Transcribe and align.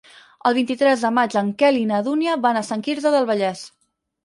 El 0.49 0.53
vint-i-tres 0.57 1.03
de 1.07 1.11
maig 1.17 1.35
en 1.43 1.51
Quel 1.61 1.77
i 1.81 1.85
na 1.91 2.01
Dúnia 2.09 2.39
van 2.49 2.61
a 2.61 2.65
Sant 2.73 2.85
Quirze 2.91 3.15
del 3.19 3.31
Vallès. 3.35 3.65